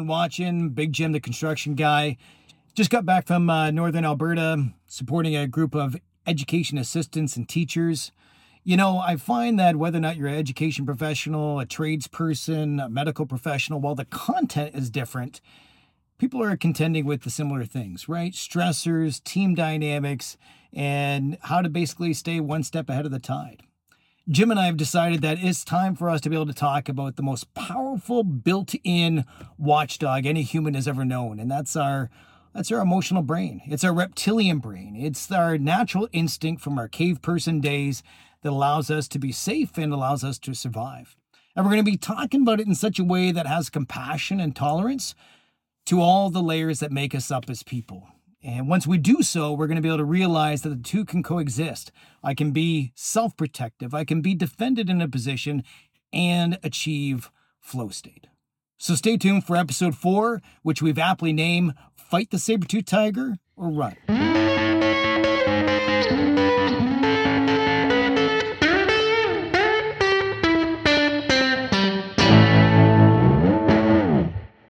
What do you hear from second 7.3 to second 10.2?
and teachers. You know, I find that whether or not